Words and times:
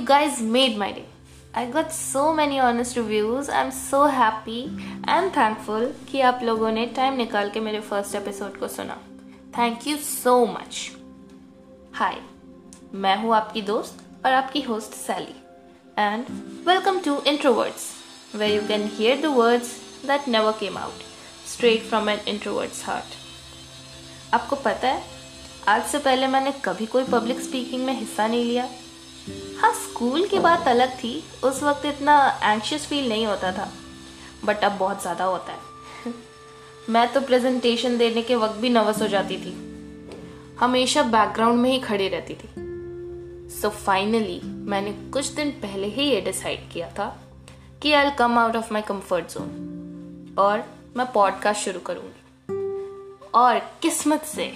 guys 0.00 0.40
made 0.40 0.76
my 0.76 0.92
day. 0.92 1.04
I 1.54 1.66
got 1.66 1.92
so 1.92 2.32
many 2.32 2.58
honest 2.60 2.96
reviews. 2.96 3.48
I'm 3.48 3.70
so 3.70 4.06
happy 4.06 4.60
and 5.06 5.32
thankful 5.32 5.86
कि 6.10 6.20
आप 6.20 6.40
लोगों 6.42 6.70
ने 6.72 6.86
time 6.96 7.16
निकाल 7.16 7.50
के 7.50 7.60
मेरे 7.60 7.80
फ़र्स्ट 7.80 8.14
एपिसोड 8.14 8.58
को 8.58 8.68
सुना। 8.68 8.96
Thank 9.58 9.86
you 9.86 9.96
so 9.96 10.34
much 10.46 10.90
hi 11.94 12.18
मैं 12.94 13.16
हूँ 13.22 13.34
आपकी 13.34 13.62
दोस्त 13.62 14.04
और 14.26 14.32
आपकी 14.32 14.60
host 14.62 14.94
Sally 14.94 15.34
and 15.98 16.26
welcome 16.68 17.00
to 17.04 17.20
introverts 17.26 17.90
way 18.34 18.54
you 18.54 18.60
can 18.68 18.88
hear 18.94 19.20
the 19.22 19.32
words 19.36 19.74
that 20.06 20.28
never 20.28 20.52
came 20.60 20.78
out 20.78 21.02
straight 21.48 21.82
from 21.88 22.08
an 22.10 22.20
introvert's 22.28 22.84
heart 22.86 24.34
आपको 24.34 24.56
पता 24.56 24.88
है, 24.88 25.02
आज 25.68 25.84
से 25.86 25.98
पहले 25.98 26.26
मैंने 26.26 26.52
कभी 26.64 26.86
कोई 26.86 27.04
पब्लिक 27.04 27.40
स्पीकिंग 27.40 27.84
में 27.86 27.92
हिस्सा 27.98 28.26
नहीं 28.26 28.44
लिया। 28.44 28.68
हाँ 29.60 29.72
स्कूल 29.74 30.26
की 30.26 30.38
बात 30.38 30.68
अलग 30.68 30.94
थी। 30.94 31.22
उस 31.44 31.62
वक्त 31.62 31.84
इतना 31.86 32.40
एंशियस 32.42 32.86
फील 32.86 33.08
नहीं 33.08 33.26
होता 33.26 33.52
था 33.52 33.68
बट 34.44 34.64
अब 34.64 34.72
बहुत 34.72 35.02
ज़्यादा 35.02 35.24
होता 35.24 35.52
है। 35.52 36.12
मैं 36.90 37.12
तो 37.12 37.20
प्रेजेंटेशन 37.20 37.98
देने 37.98 38.22
के 38.22 38.34
वक्त 38.34 38.54
भी 38.54 38.68
नर्वस 38.68 39.02
हो 39.02 39.06
जाती 39.08 39.36
थी। 39.36 39.52
हमेशा 40.60 41.02
बैकग्राउंड 41.02 41.60
में 41.60 41.70
ही 41.70 41.78
खड़ी 41.78 42.08
रहती 42.08 42.34
थी। 42.34 42.48
सो 43.52 43.68
so 43.68 43.74
फाइनली 43.74 44.40
मैंने 44.44 44.92
कुछ 45.12 45.26
दिन 45.26 45.50
पहले 45.50 45.86
ही 45.86 46.04
ये 46.04 46.20
डिसाइड 46.20 46.68
किया 46.72 46.90
था 46.90 47.06
कि 47.82 47.92
I 47.92 48.10
come 48.10 48.38
out 48.38 48.56
of 48.56 48.72
my 48.72 48.82
comfort 48.82 49.32
zone 49.32 50.34
और 50.38 50.64
मैं 50.96 51.06
पॉडकास्ट 51.12 51.64
शुरू 51.64 51.80
करूँगी। 51.80 52.18
और 53.34 53.58
किस्मत 53.82 54.24
से 54.24 54.52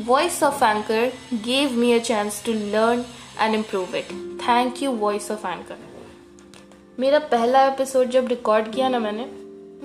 voice 0.00 0.42
of 0.42 0.64
Anchor 0.64 1.12
gave 1.34 1.72
me 1.72 1.92
a 1.92 1.98
chance 1.98 2.42
to 2.46 2.52
learn 2.52 3.04
and 3.40 3.54
improve 3.54 3.96
it 3.96 4.08
thank 4.42 4.82
you 4.82 4.90
voice 4.90 5.30
of 5.30 5.46
Anchor 5.46 5.76
मेरा 7.00 7.18
पहला 7.18 7.66
एपिसोड 7.66 8.08
जब 8.08 8.28
रिकॉर्ड 8.28 8.72
किया 8.74 8.88
ना 8.88 8.98
मैंने, 8.98 9.24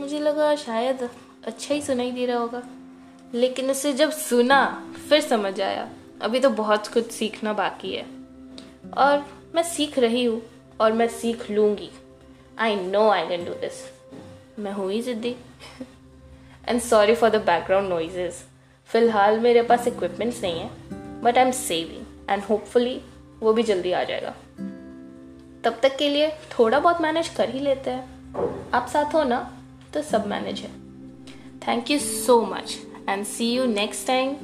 मुझे 0.02 0.20
लगा 0.20 0.56
शायद 0.56 1.09
अच्छा 1.44 1.74
ही 1.74 1.81
सुनाई 1.81 2.12
दे 2.12 2.26
रहा 2.26 2.38
होगा। 2.38 2.64
लेकिन 3.34 3.72
उसे 3.72 3.94
जब 3.94 4.12
सुना, 4.12 4.92
फिर 5.09 5.22
समझ 5.22 5.62
आया। 5.62 5.90
अभी 6.22 6.40
तो 6.40 6.50
बहुत 6.50 6.88
कुछ 6.88 7.12
सीखना 7.12 7.54
बाकी 7.54 7.94
है। 7.94 8.06
और 8.98 9.26
मैं 9.56 9.64
सीख 9.64 10.00
रही 10.00 10.24
हूँ, 10.26 10.42
और 10.81 10.94
मैं 10.94 11.08
सीख 11.08 11.50
लूँगी। 11.52 11.90
I 12.59 12.76
know 12.76 13.09
I 13.09 13.28
can 13.28 13.46
do 13.46 13.52
this 13.52 13.84
मैं 14.59 14.74
हूँ 14.74 14.92
ही 14.92 15.02
जिद्दी। 15.02 15.36
And 16.68 16.81
sorry 16.81 17.16
for 17.16 17.30
the 17.30 17.36
background 17.36 17.90
noises 17.90 18.34
फ़िलहाल 18.90 19.40
मेरे 19.40 19.62
पास 19.62 19.88
इक्विपमेंट्स 19.88 20.42
नहीं 20.42 20.59
है 20.59 20.70
but 21.22 21.38
I 21.38 21.46
am 21.46 21.52
saving 21.52 22.30
and 22.30 22.44
hopefully 22.44 23.02
वो 23.44 23.53
भी 23.53 23.63
जल्दी 23.63 23.91
आ 23.91 24.03
जाएगा। 24.03 24.30
तब 25.63 25.80
तक 25.83 25.97
के 25.97 26.09
लिए 26.09 26.30
थोड़ा 26.30 26.80
बहुत 26.80 27.02
मैनेज 27.02 27.27
कर 27.27 27.50
ही 27.50 27.59
लेते 27.59 27.91
हैं। 27.91 28.72
आप 28.73 28.88
साथ 28.88 29.13
हो 29.13 29.23
ना 29.23 29.39
तो 29.94 30.02
सब 30.02 30.27
मैनेज 30.27 30.59
है। 30.59 30.69
Thank 31.67 31.91
you 31.91 32.00
so 32.00 32.41
much 32.45 32.77
and 33.09 33.25
see 33.25 33.52
you 33.53 33.66
next 33.66 34.08
time 34.08 34.35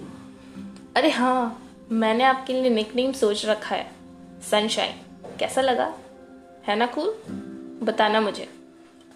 अरे 0.95 1.09
हाँ 1.09 1.72
मैंने 1.91 2.23
आपके 2.23 2.53
लिए 2.53 2.69
निक 2.69 2.95
नेम 2.95 3.11
सोच 3.11 3.45
रखा 3.45 3.75
है 3.75 3.91
सनशाइन 4.52 4.91
कैसा 5.39 5.61
लगा? 5.61 5.94
है 6.67 6.75
ना 6.75 6.86
कूल 6.86 7.09
बताना 7.84 8.22
मुझे। 8.22 8.47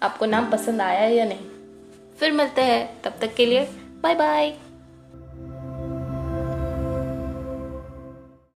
आपको 0.02 0.26
नाम 0.26 0.50
पसंद 0.50 0.80
आया 0.80 1.00
है 1.00 1.14
या 1.14 1.24
नहीं? 1.24 1.38
फिर 2.18 2.32
मिलते 2.32 2.62
हैं, 2.62 3.02
तब 3.02 3.14
तक 3.20 3.34
के 3.34 3.46
लिए 3.46 3.64
बाय 4.02 4.14
बाय 4.14 4.56